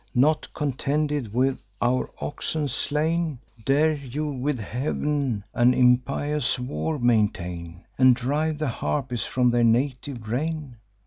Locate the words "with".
1.31-1.63, 4.25-4.57